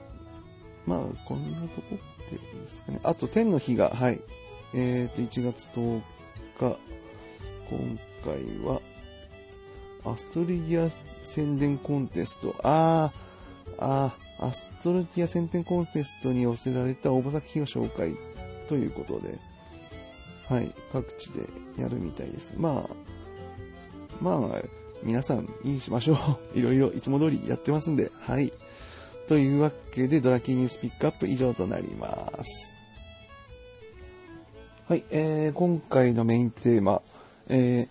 [0.87, 3.00] まあ、こんなとこってですかね。
[3.02, 4.20] あと、天の日が、はい。
[4.74, 6.02] えっ、と、1月10
[6.59, 6.78] 日、
[7.70, 8.81] 今回は、
[10.04, 10.88] アストリア
[11.22, 12.54] 宣伝コンテスト。
[12.62, 18.14] あー、あー、アストルティア宣伝コンテストに寄せられた応募作品を紹介
[18.68, 19.38] ということで、
[20.49, 22.55] はい、各地でやるみたいです。
[22.57, 22.95] まあ、
[24.23, 24.63] まあ、
[25.03, 26.19] 皆さん、いいしましょう。
[26.59, 28.53] いろいろいつも通りやってますんで、はい。
[29.27, 32.75] というわけで、ドラキーニュースピックアップ以上となります。
[34.89, 37.03] はい、えー、今回のメインテーマ、
[37.49, 37.89] えー、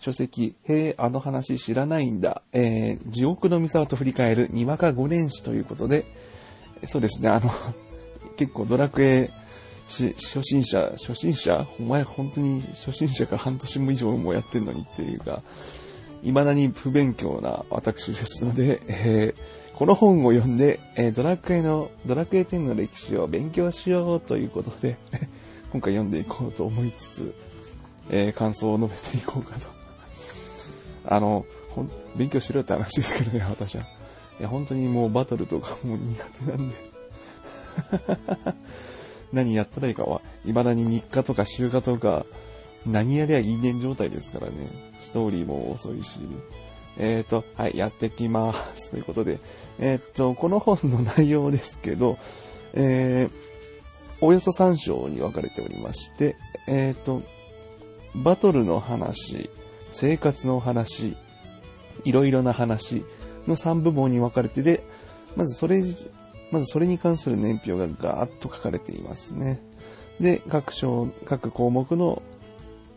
[0.00, 6.06] 書籍、へえ、あの話知らないんだ、えー、地獄の三沢と振り返るにわか五年史ということで、
[6.86, 7.52] そうですね、あの、
[8.36, 9.30] 結構ドラクエ
[9.90, 11.66] し初心者、初心者？
[11.78, 13.36] お前本当に初心者か？
[13.36, 15.42] 半年も以上もやってんのにっていうか、
[16.22, 24.98] 未だに不勉強な私ですので、 えーこの本を読んで、えードラクエの、ドラクエ10の歴史を勉強しようということで、
[25.72, 27.34] 今回読んでいこうと思いつつ、
[28.10, 29.68] えー感想を述べていこうかと。
[31.06, 33.84] あの、ほん勉強しろって話ですけどね、私は。
[34.38, 36.74] いや、本当にもうバトルとかもう苦手なんで。
[39.32, 42.26] 何やったらいいかは、未だに日課とか週課とか、
[42.86, 44.52] 何やりゃいいねん状態ですからね。
[44.98, 46.18] ストーリーも遅いし。
[46.96, 48.90] えっ、と、はい、やってきます。
[48.92, 49.38] ということで、
[49.78, 52.18] えっ、と、この本の内容ですけど、
[52.74, 53.50] えー
[54.22, 57.22] およそ3章に分かれておりまして、えっ、と、
[58.14, 59.48] バトルの話、
[59.90, 61.16] 生活の話、
[62.04, 63.02] いろいろな話
[63.46, 64.82] の3部門に分かれてで、
[65.36, 65.82] まずそれ、
[66.50, 69.60] まずそれに関する年表がガーッと書かれていますね。
[70.20, 72.22] で、各章、各項目の、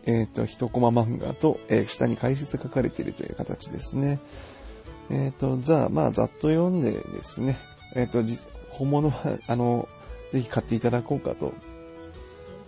[0.06, 4.20] えっ、と、一コマ漫画と、えー下に解説書かれているという形ですね。
[5.10, 7.58] えっ、と、ザ、まあ、ざっと読んでですね、
[7.94, 8.22] えっ、と、
[8.70, 9.88] 本物は、 あの、
[10.32, 11.52] ぜひ買っていただこうかと。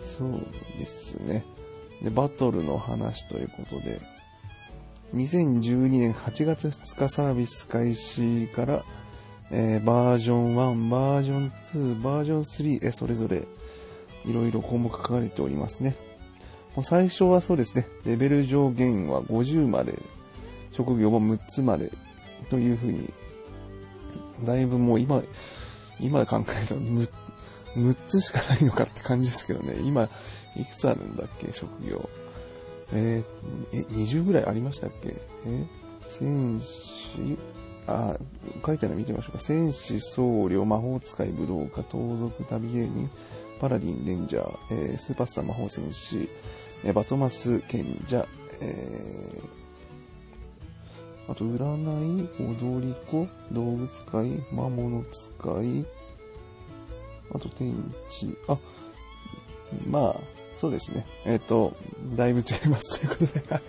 [0.01, 0.41] そう
[0.79, 1.43] ですね。
[2.01, 3.99] で、バトルの話ということで、
[5.13, 8.85] 2012年8月2日サービス開始から、
[9.51, 13.43] えーバージョン1、バージョン2、バージョン3、えーそれぞれ
[14.25, 15.95] いろいろ項目書かれておりますね。
[16.75, 19.97] もう最初はそうですね、レベル上限は50まで、
[20.73, 21.91] 職業も6つまで
[22.49, 23.11] というふうに、
[24.45, 25.23] だいぶもう今、
[25.99, 27.09] 今考えると 6,
[27.77, 30.09] 6つしかないのかって感じですけどね、今、
[30.55, 32.09] いくつあるんだっけ、職業。
[32.93, 35.15] えーえ、20ぐらいありましたっけ？
[35.45, 35.65] え
[36.07, 37.37] 戦士、
[37.87, 38.17] あ、
[38.65, 39.39] 書いてあるの見てみましょうか。
[39.39, 43.09] 戦士、僧侶、魔法使い、武道家、盗賊、旅芸人、
[43.59, 46.29] パラディン、レンジャー、えースーパースター、魔法戦士、
[46.83, 48.27] えーバトマス、賢者、
[48.61, 49.57] えー
[51.29, 55.85] あと、占い、踊り子、動物使い、魔物使い、
[57.33, 57.75] あと、天
[58.09, 58.57] 地、あ、
[59.89, 60.19] まあ、
[60.55, 61.05] そうですね。
[61.25, 61.75] えっ、と、
[62.15, 63.61] だいぶ違いますということで、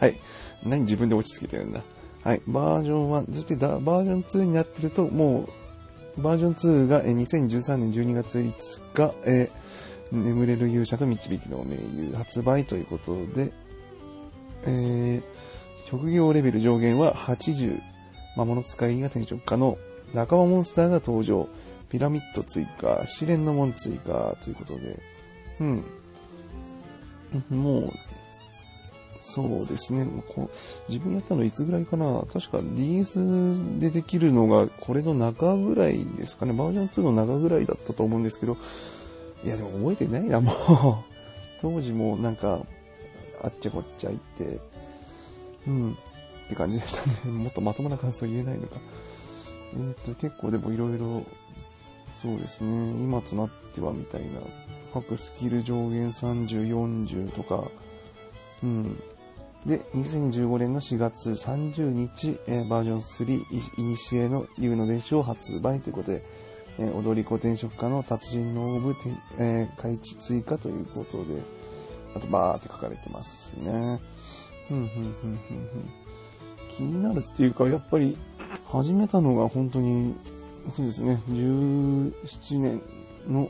[0.00, 0.20] はい。
[0.64, 1.82] 何自分で落ち着けてるんだ。
[2.28, 2.42] はい。
[2.46, 5.48] バージョン1、そしてバージョン2になってると、も
[6.18, 9.58] う、バージョン2がえ2013年12月5日、えー
[10.10, 13.50] 眠れる勇者と導きの盟友発売ということで、
[14.66, 15.22] えー
[15.88, 17.80] 職業レベル上限は80、
[18.36, 19.78] 魔物使いが転職可能、
[20.12, 21.48] 仲間モンスターが登場、
[21.88, 25.00] ピラミッド追加、試練の門追加ということで、
[25.60, 25.84] うん。
[27.48, 27.92] もう、
[29.20, 30.06] そうですね。
[30.28, 36.52] こう自分やったのいつぐらいかな確か DS でできるのがこれの中ぐらいですかね。
[36.52, 38.56] バージョン2の中ぐらいだったと思うんですけど、
[39.44, 40.54] いやでも覚えてないな、もう。
[41.60, 42.64] 当時もなんか、
[43.42, 44.60] あっちゃこっちゃ行って、
[45.66, 47.32] うん、って感じでしたね。
[47.36, 48.76] もっとまともな感想言えないのか。
[49.74, 51.22] えっ、と、結構でもいろいろ、
[52.22, 54.40] そうですね、今となってはみたいな、
[54.94, 57.70] 各スキル上限30、40とか、
[58.62, 59.00] うん。
[59.66, 66.22] で、2015年の4月30日、えーバージョン3、イニシエの U の伝承発売ということで、
[66.78, 68.94] えー踊り子転職家の達人のオブ、
[69.38, 71.42] えー開地追加ということで、
[72.14, 74.00] あとバーって書かれてますね。
[74.68, 75.90] ふんふんふんふんふん。
[76.76, 78.16] 気になるっていうか、やっぱり、
[78.66, 80.14] 始めたのが本当に、
[80.74, 82.12] そうですね、17
[82.60, 82.82] 年
[83.26, 83.48] の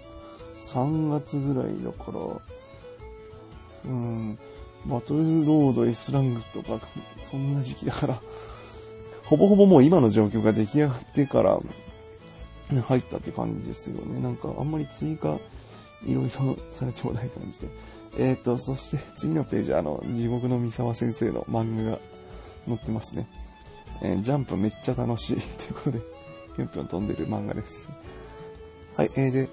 [0.62, 4.38] 3月ぐらいだから、うん、
[4.86, 6.80] バトルロード S ラングとか、
[7.18, 8.20] そんな時期だから、
[9.24, 11.58] ほぼほぼもう今の状況が出来上がってから、
[12.82, 14.20] 入ったって感じですよね。
[14.20, 15.38] なんかあんまり追加、
[16.06, 17.68] いろいろされてもない感じで。
[18.18, 21.98] えっ、と、そして次のページ、あの、地獄の三沢先生の漫画が
[22.66, 23.28] 載ってますね。
[24.02, 25.36] えージャンプめっちゃ楽しい。
[25.36, 26.00] ということで、
[26.56, 27.88] ぴょんぴょん飛んでる漫画です。
[28.96, 29.48] はい、えー、で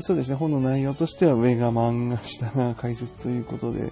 [0.00, 3.90] そうですね、本の内容としては上が漫画、下が解説ということで、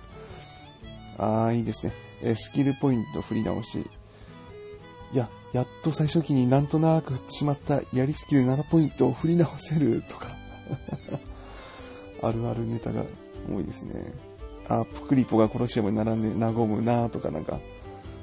[1.18, 1.92] あー、いいですね。
[2.22, 3.86] えスキルポイント振り直し。
[5.12, 10.28] いや、やっと最初期になんとなく振ってしまったやりスキル7ポイントを振り直せるとか。
[12.22, 13.04] あるあるネタが
[13.48, 14.12] 多いですね。
[14.68, 17.60] あ、プクリポがコロシアムに並んで和むなとかなんか、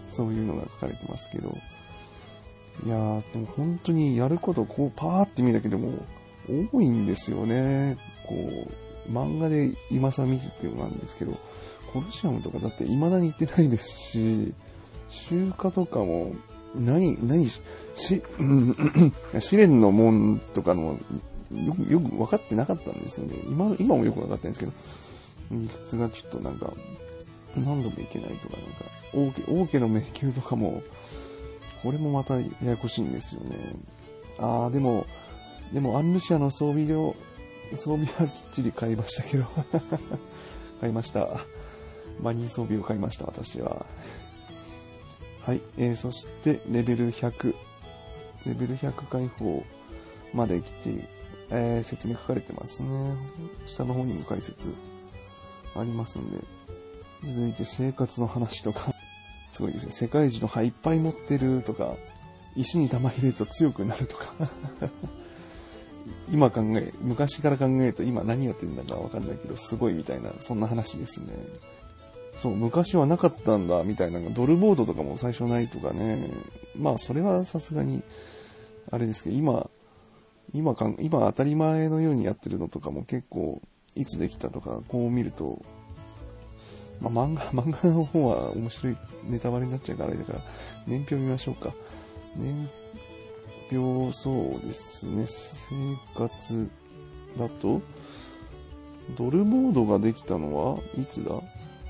[0.10, 1.58] そういうのが書かれてますけど。
[2.86, 5.94] いやー、でも本当にやることこうパーって見るだけでも
[6.72, 7.98] 多いんですよね。
[8.28, 11.38] こう、漫画で今更見ててもなんですけど、
[11.94, 14.54] コロシアムとかだって未だに行ってないですし、
[15.10, 16.34] 集荷とかも、
[16.76, 17.62] 何、何、し、
[19.40, 20.98] 試練の門とかの、
[21.52, 23.36] よく、よく分かってなかったんですよね。
[23.48, 24.72] 今、今もよく分かってんですけど、
[25.52, 26.74] 理屈がちょっとなんか、
[27.56, 30.82] 何度もいけないとか、なんか、王家、王家の迷宮とかも、
[31.84, 33.76] これもまたややこしいんですよね。
[34.40, 35.06] あー、でも、
[35.72, 37.16] でも、アンルシアの装備を、
[37.76, 39.46] 装備はきっちり買いましたけど、
[40.82, 41.46] 買いました。
[42.21, 43.86] バニー装備を買いました、私は。
[45.41, 47.56] はい、えー、そして、レベル100。
[48.45, 49.63] レベル100解放
[50.34, 51.10] まで来て、
[51.49, 53.15] えー、説明書かれてますね。
[53.65, 54.73] 下の方にも解説
[55.76, 56.38] ありますんで。
[57.26, 58.93] 続いて生活の話とか、
[59.52, 59.91] すごいですね。
[59.91, 61.95] 世界一の歯いっぱい持ってるとか、
[62.56, 64.34] 石に玉入れると強くなるとか。
[66.30, 71.34] 今考え、昔から考えると今何やってんだかわかんないけど、すごいみたいな、そんな話ですね。
[72.44, 76.30] そう、昔はなかったんだ、みたいな、ドルボードとかも最初ないとかね。
[76.76, 78.04] まあ、それはさすがに、
[78.92, 79.70] あれですけど、今、
[80.54, 83.62] 今かん、今当たり前のようにやってるのとかも結構、
[83.96, 85.62] いつできたとか、こう見ると、
[87.00, 90.42] まあ、漫画、 漫画の方は面白いネタバレになっちゃうからだから、
[90.86, 91.74] 年表見ましょうか。
[92.36, 92.70] 年
[93.72, 96.70] 表、そうですね、生活
[97.40, 97.82] だと、
[99.16, 101.36] ドルボードができたのはいつだ？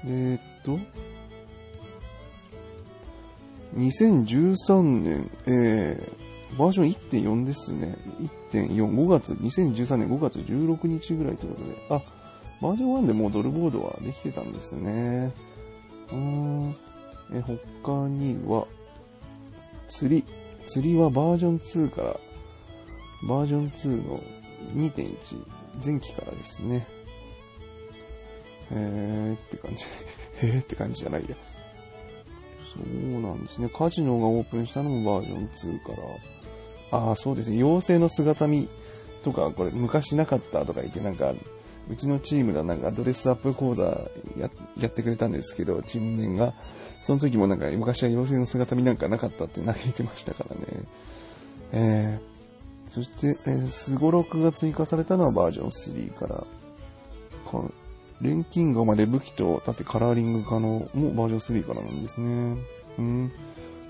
[0.06, 0.80] えー、っと、
[3.76, 7.98] 2013年、えー、バージョン1.4ですね。
[8.52, 12.02] 1.4、5月、2013年5月16日ぐらいということで、あ、
[12.62, 15.34] バージョン1でもうドルボードはできてたんですね。
[16.12, 16.76] うーん、
[17.34, 18.68] え、他には、
[19.88, 20.24] 釣り、
[20.68, 22.20] 釣りはバージョン2から、
[23.28, 24.20] バージョン2の
[24.76, 25.16] 2.1、
[25.84, 26.88] 前期からですね。
[28.74, 29.86] へーって感じ。
[30.42, 31.36] へーって感じじゃないや。
[32.74, 33.70] そうなんですね。
[33.70, 35.92] カジノがオープンしたのもバージョン2か
[36.92, 36.98] ら。
[36.98, 37.58] ああ、そうですね。
[37.58, 38.68] 妖精の姿見
[39.24, 41.34] とか、これ昔なかったとか言って、なんか、
[41.90, 43.84] うちのチームがなんかドレスアップ講座
[44.38, 46.54] ややってくれたんですけど、チーム面が。
[47.02, 50.62] その時もなんか昔は妖精の姿見なんかなかったって嘆いてましたからね。
[51.74, 56.46] えー、そして、えー、スゴロクが追加されたのはバージョン3から。
[58.24, 62.58] 錬金剛まで武器と盾カラーリング可能もバージョン3からなんですね。
[62.98, 63.32] うん。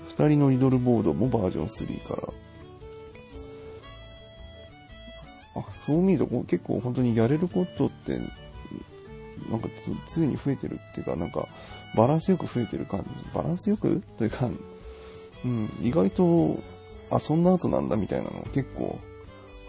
[0.08, 2.22] 二人のリドルボードもバージョン3から。
[5.56, 8.18] あ、そう見ると結構本当にやれることって、
[9.48, 9.68] なんか
[10.14, 11.46] 常に増えてるっていうか、なんか
[11.96, 13.08] バランスよく増えてる感じ。
[13.32, 14.50] バランスよくというか、
[15.44, 16.58] うん、意外と、
[17.12, 18.98] あ、そんな後なんだみたいなの結構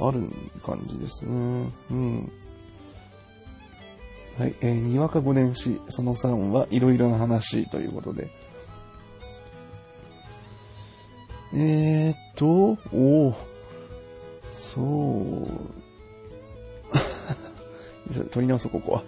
[0.02, 0.24] ある
[0.66, 1.72] 感じですね。
[1.92, 2.32] うん。
[4.38, 8.30] はい、えー、にわか5年史、その3はいろいろな話ということで。
[11.54, 13.36] えーっと、おお
[14.52, 15.48] そう。
[18.30, 19.04] 取り直そう、ここは。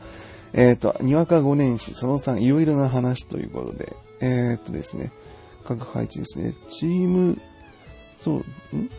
[0.54, 3.96] えーっと、にわか5年史、その3、いろいろな話ということで。
[4.22, 5.12] えーっとですね、
[5.66, 6.54] 各配置ですね。
[6.70, 7.38] チーム、
[8.16, 8.90] そう、ん？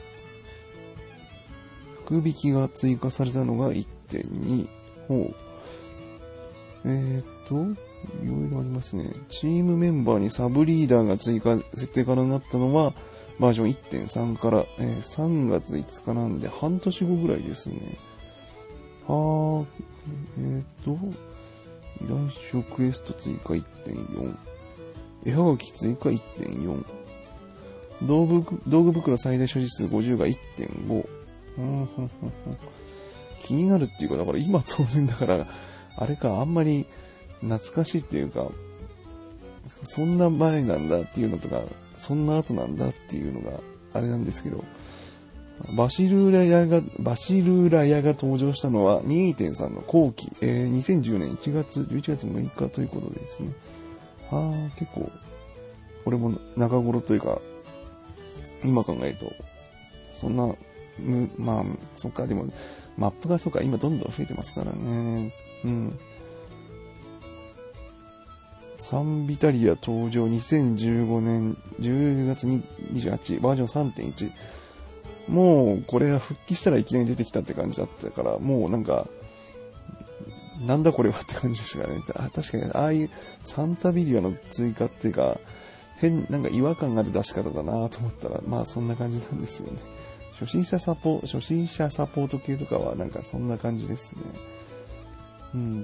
[2.05, 4.69] 福引きが追加されたのが1.2。
[5.09, 5.48] ほう。
[6.89, 7.55] えー、っと、
[8.25, 9.13] いろいろありますね。
[9.29, 12.95] チームメンバーにサブリーダーが追加、設定可能になったのは、
[13.39, 13.73] バージョン
[14.07, 17.77] 1.3から、えー、3月5日なんで、半年後ぐらいですね。
[19.07, 19.67] はー、
[20.39, 20.99] えー、っと、
[22.03, 24.37] 依頼書クエスト追加1.4。
[25.27, 26.85] 絵はがき追加1.4。
[28.03, 31.09] 道具、道具袋最大所持数50が1.5。
[33.43, 35.47] 気になるっていうか、だから今当然だから、
[35.99, 36.87] あれか、あんまり
[37.41, 38.49] 懐かしいっていうか、
[39.85, 41.63] そんな前なんだっていうのとか、
[41.97, 43.61] そんな後なんだっていうのが
[43.93, 44.65] あれなんですけど、
[45.77, 53.51] バシルーラヤが、バシルーラヤが登場したのは2.3の後期、えー、2010年1月、11月6日ということでですね。
[54.31, 55.11] ああ、結構、
[56.05, 57.41] これも中頃というか、
[58.65, 59.33] 今考えると、
[60.13, 60.55] そんな、
[60.99, 62.47] む、まあ、そっか、でも、
[62.97, 65.33] マップがそうか、今どんどん増えてますからね。
[65.65, 65.99] うん。
[68.77, 74.33] サンビタリア登場2015年10月28バージョン3.1
[75.29, 79.07] もうこれが復帰したらいきなり出てきたって感じだったから、もうなんか、
[80.67, 82.03] なんだこれはって感じでしたからね。
[82.15, 83.11] あ確かに、ああいう
[83.43, 85.39] サンタビリアの追加っていうか、
[85.99, 89.79] 変、なんか違和感がある出し方だなと思ったら、まあそんな感じなんですよね。
[90.33, 94.23] 初心者サポ、初心者サポート系とかはなんかそんな感じですね。
[95.55, 95.83] うん。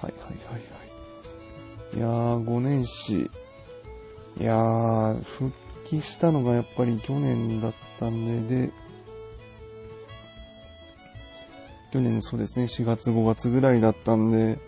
[0.00, 0.58] はいはいはいは
[1.94, 1.96] い。
[1.96, 3.30] いやー、5年史。
[4.38, 5.52] いやー、復
[5.84, 8.72] 帰したのがやっぱり去年だったんで、で、
[11.92, 14.58] 去年そうですね、4月5月ぐらいだったんで、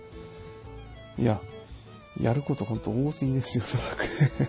[1.18, 1.40] いや、
[2.20, 4.04] やることほんと多すぎですよ、ドラク
[4.44, 4.48] エ。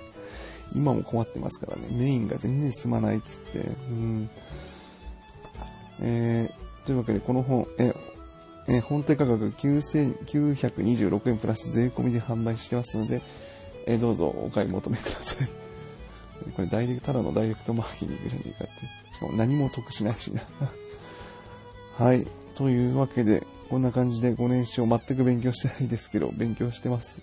[0.73, 4.30] 今も困ってますからね、メインが全然進まないっつって、うん。
[6.02, 7.93] えー、というわけでこの本、え
[8.67, 13.21] え本体価格9926円プラス税込みで販売してますので、
[13.87, 15.47] えどうぞお買い求めください。
[16.56, 19.15] これダイレクト、ただのダイレクトマーケティングじゃねえかって。
[19.15, 20.43] しかも何も得しないしな。
[21.97, 22.27] はい。
[22.54, 27.21] というわけで、こんな感じで5年史を全く勉強してないですけど、勉強してます。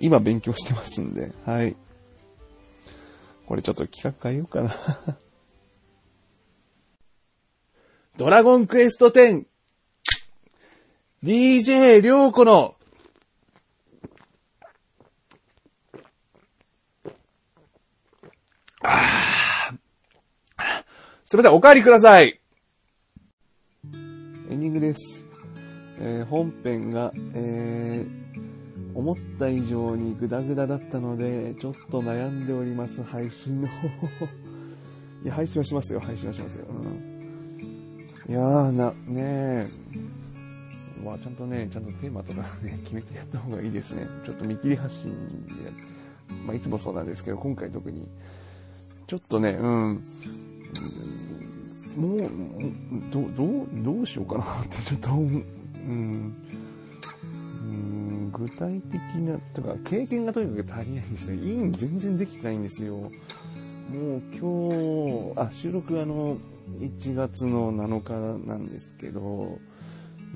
[0.00, 1.76] 今勉強してますんで、はい。
[3.46, 4.74] これちょっと企画変えようかな。
[8.18, 9.12] ドラゴンクエスト
[11.22, 12.74] 10DJ りょうこの
[18.82, 19.72] あ
[21.24, 22.40] すいません、お帰りください。
[23.94, 25.24] エンディングです
[26.00, 26.26] え。
[26.28, 33.86] 本編が、えー、思った以上にグダグダだったので、ちょっと悩んでおります、配信の方。
[35.22, 36.64] いや、配信はしますよ、配信はしますよ。
[36.68, 37.17] うん、
[38.28, 39.70] いやー、な、ねえ。
[41.02, 44.06] まあ、ちゃんとね、ちゃんとテーマとかね、 決めてやった方がいいですね。
[44.26, 45.10] ちょっと見切り発信
[45.46, 45.72] で、
[46.46, 48.06] まあ、いつもそうなんですけど、今回特に、
[49.06, 50.02] ちょっとね、うん、
[51.96, 52.30] もう、
[53.10, 56.34] どどう、どうしようかなってちょっと思う、ん、
[57.64, 61.42] うん、具体的な、とか、経験がとにかく足りないんですよ。
[61.42, 62.94] イン全然できてないんですよ。
[62.94, 63.10] もう
[64.38, 66.36] 今日、あ、収録あの、
[66.80, 68.02] 1月の7
[68.42, 69.58] 日なんですけど、も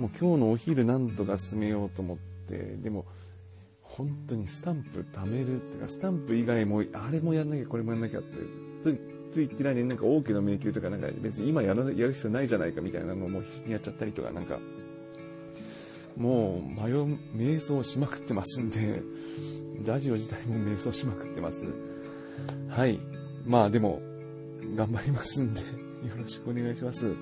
[0.07, 2.19] う今日のお昼なんとか進めようと思っ
[2.49, 3.05] て、でも、
[3.83, 8.37] 本当にスタンプ貯めるっていうか、スタンプ以外も、あれもやんなきゃ、これもやんなきゃって、
[9.33, 14.59] と言ってないで、なんか王家の迷宮とか、なんか別に今やらやる必要ないじゃないかみたいなのをも必死にやっちゃったりとか、なんか、
[16.17, 19.03] もう、迷う、瞑想しまくってますんで、
[19.85, 21.65] ラジオ自体も瞑想しまくってます。
[22.69, 22.99] はい。
[23.45, 24.01] まあでも、
[24.77, 25.63] 頑張りますんで、
[26.09, 27.13] よろしくお願いします。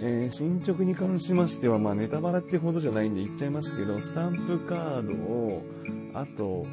[0.00, 5.62] えー進捗に関しましては、まあネタバラってほどじゃないんで言っちゃいますけど、スタンプカードを、
[6.12, 6.66] あと、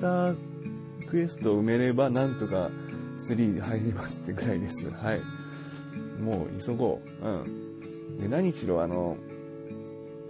[0.00, 0.36] 2
[1.08, 2.70] クエスト埋めれば、なんとか
[3.28, 4.90] 3入りますってぐらいです。
[4.90, 5.20] はい。
[6.22, 7.26] もう急ごう。
[7.26, 8.18] うん。
[8.18, 9.16] で、何しろあの、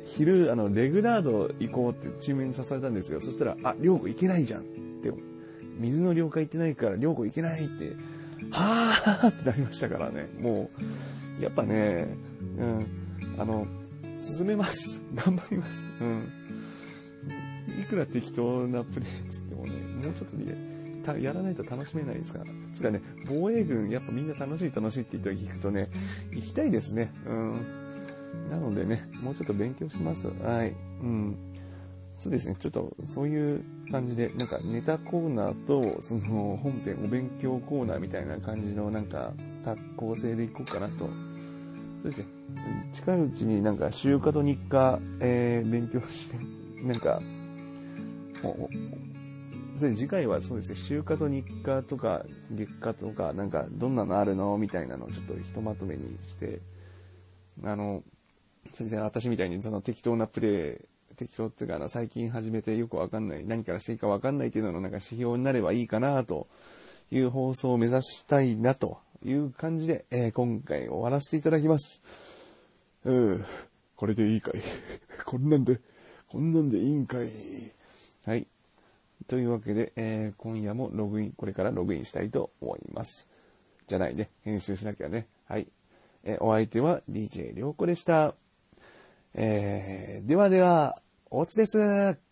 [0.05, 3.21] 昼、あの、レグラード行こうってチームに誘われたんですよ。
[3.21, 4.65] そしたら、あ、りょうこ行けないじゃんっ
[5.03, 5.13] て。
[5.79, 7.93] 水の了解行ってないから、りょうこ行けないって、
[8.51, 10.29] はぁってなりましたからね。
[10.39, 10.71] も
[11.41, 12.09] う、やっぱね、
[12.59, 12.87] うん、
[13.39, 13.67] あの、
[14.21, 15.01] 進めます。
[15.15, 15.89] 頑張ります。
[16.01, 16.29] うん。
[17.81, 19.73] いくら適当なプレーっつってもね、
[20.05, 20.57] もうちょっとで、
[21.03, 22.45] たやらないと楽しめないですから。
[22.75, 25.89] つかね、防衛軍、やっぱみんな楽しい楽しいって言って聞くとね、
[26.33, 27.13] 行きたいですね。
[27.27, 27.83] うん。
[28.51, 30.29] なのでね、もうちょっと勉強します。
[30.43, 30.75] はい。
[31.03, 31.37] うん。
[32.17, 39.33] そうですね、ちょっとそういう感じで、なんかネタコーナーと、その本編お勉強コーナーみたいな感じのなんか、
[39.65, 41.07] た構成でいこうかなと。
[42.03, 42.27] そうですね、
[42.93, 46.37] 近いうちになんか週課と日課、えー勉強して、
[46.83, 47.21] なんか、
[48.43, 48.71] おお
[49.77, 56.61] それ次回はそうですね、週課と日課とか月課とか、なんかどんなのあるのみたいなのをちょっとひとまとめにして、
[57.65, 58.03] あの、
[58.73, 60.81] 全然私みたいにその適当なプレー、
[61.17, 66.47] 適当っていうかあの最近始めてよくわかんない、何からしていいかわかんないっていうののなんか指標になればいいかなと
[67.11, 72.03] いう放送を目指したいなという感じで、えー今回終わらせていただきます。
[73.05, 73.45] うん、
[73.97, 74.63] これでいいかい？
[75.25, 75.81] こんなんで、
[76.29, 77.29] こんなんでいいんかい？
[78.25, 78.47] はい。
[79.29, 83.29] というわけで、えー今夜もログイン、これからログインしたいと思います。
[83.87, 84.31] じゃないね。
[84.43, 85.27] 編集しなきゃね。
[85.47, 85.67] はい。
[86.25, 88.35] えーお相手は DJ りょうこでした。
[89.35, 91.02] えーではでは、
[91.35, 92.32] おつです。